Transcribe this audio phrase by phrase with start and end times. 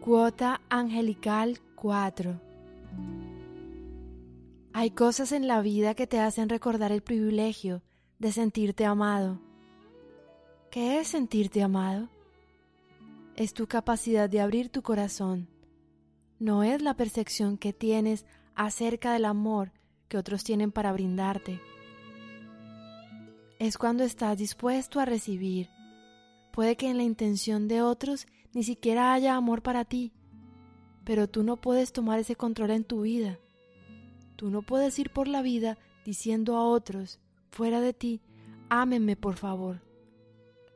[0.00, 2.40] Cuota Angelical 4
[4.72, 7.82] Hay cosas en la vida que te hacen recordar el privilegio
[8.18, 9.40] de sentirte amado.
[10.70, 12.08] ¿Qué es sentirte amado?
[13.34, 15.48] Es tu capacidad de abrir tu corazón.
[16.38, 19.72] No es la percepción que tienes acerca del amor
[20.08, 21.60] que otros tienen para brindarte.
[23.58, 25.68] Es cuando estás dispuesto a recibir.
[26.56, 30.14] Puede que en la intención de otros ni siquiera haya amor para ti,
[31.04, 33.38] pero tú no puedes tomar ese control en tu vida.
[34.36, 38.22] Tú no puedes ir por la vida diciendo a otros, fuera de ti,
[38.70, 39.82] ámenme por favor.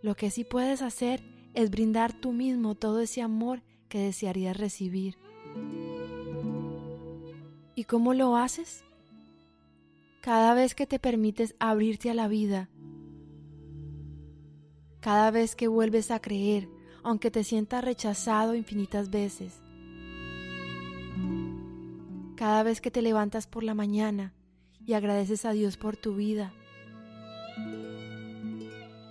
[0.03, 1.23] Lo que sí puedes hacer
[1.55, 5.17] es brindar tú mismo todo ese amor que desearías recibir.
[7.75, 8.85] ¿Y cómo lo haces?
[10.21, 12.69] Cada vez que te permites abrirte a la vida,
[15.01, 16.69] cada vez que vuelves a creer,
[17.03, 19.63] aunque te sientas rechazado infinitas veces,
[22.37, 24.35] cada vez que te levantas por la mañana
[24.87, 26.53] y agradeces a Dios por tu vida,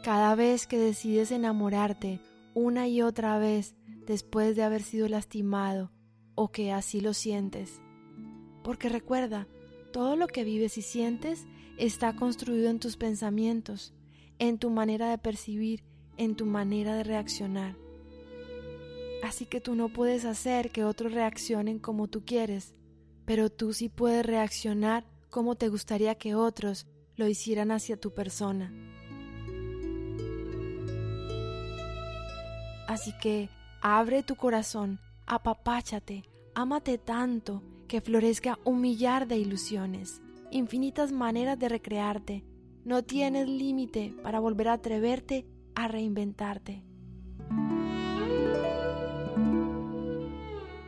[0.03, 2.19] cada vez que decides enamorarte
[2.53, 5.91] una y otra vez después de haber sido lastimado
[6.35, 7.81] o que así lo sientes.
[8.63, 9.47] Porque recuerda,
[9.91, 11.45] todo lo que vives y sientes
[11.77, 13.93] está construido en tus pensamientos,
[14.39, 15.83] en tu manera de percibir,
[16.17, 17.75] en tu manera de reaccionar.
[19.23, 22.73] Así que tú no puedes hacer que otros reaccionen como tú quieres,
[23.25, 28.73] pero tú sí puedes reaccionar como te gustaría que otros lo hicieran hacia tu persona.
[32.87, 33.49] Así que
[33.81, 36.23] abre tu corazón, apapáchate,
[36.55, 42.43] ámate tanto que florezca un millar de ilusiones, infinitas maneras de recrearte.
[42.85, 45.45] No tienes límite para volver a atreverte
[45.75, 46.83] a reinventarte.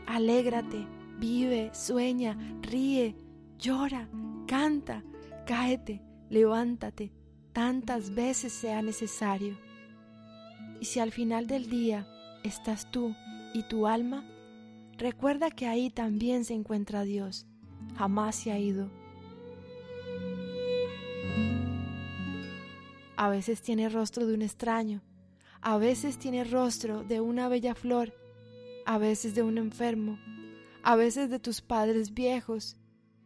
[0.08, 0.88] Alégrate,
[1.20, 3.16] vive, sueña, ríe,
[3.58, 4.10] llora,
[4.48, 5.04] canta,
[5.46, 7.14] cáete, levántate,
[7.54, 9.58] tantas veces sea necesario.
[10.80, 12.08] Y si al final del día
[12.44, 13.16] estás tú
[13.54, 14.26] y tu alma,
[14.98, 17.48] recuerda que ahí también se encuentra Dios.
[17.96, 18.90] Jamás se ha ido.
[23.22, 25.04] A veces tiene rostro de un extraño,
[25.62, 28.16] a veces tiene rostro de una bella flor,
[28.88, 30.18] a veces de un enfermo,
[30.82, 32.78] a veces de tus padres viejos,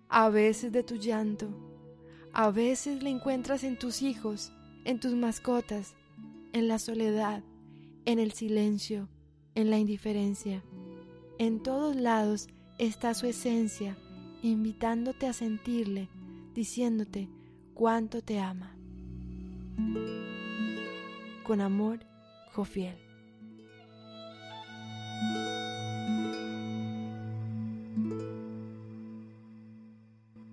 [0.10, 1.48] a veces de tu llanto,
[2.34, 4.52] a veces le encuentras en tus hijos,
[4.84, 5.96] en tus mascotas,
[6.52, 7.42] en la soledad,
[8.04, 9.08] en el silencio,
[9.54, 10.62] en la indiferencia.
[11.40, 13.98] En todos lados está su esencia,
[14.42, 16.10] invitándote a sentirle,
[16.54, 17.30] diciéndote
[17.74, 18.75] cuánto te ama.
[21.44, 22.00] Con amor,
[22.54, 22.98] Jofiel.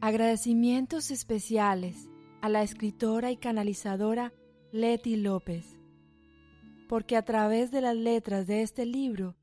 [0.01, 2.09] Agradecimientos especiales
[2.41, 4.33] a la escritora y canalizadora
[4.73, 5.79] Leti López,
[6.89, 9.37] porque a través de las letras de este libro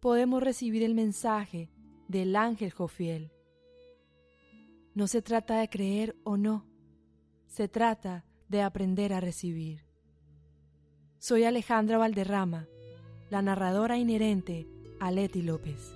[0.00, 1.68] podemos recibir el mensaje
[2.08, 3.30] del ángel Jofiel.
[4.94, 6.64] No se trata de creer o no,
[7.46, 9.84] se trata de aprender a recibir.
[11.18, 12.68] Soy Alejandra Valderrama,
[13.30, 14.66] la narradora inherente
[15.00, 15.94] a Leti López.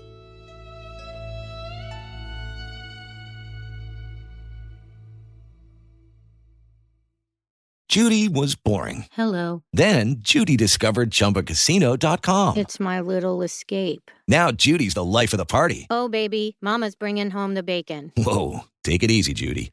[7.90, 9.06] Judy was boring.
[9.10, 9.64] Hello.
[9.72, 12.56] Then Judy discovered ChumbaCasino.com.
[12.56, 14.12] It's my little escape.
[14.28, 15.88] Now Judy's the life of the party.
[15.90, 18.12] Oh, baby, Mama's bringing home the bacon.
[18.16, 19.72] Whoa, take it easy, Judy.